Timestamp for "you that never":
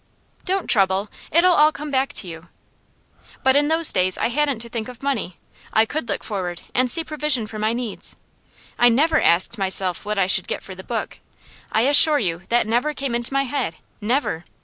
12.17-12.95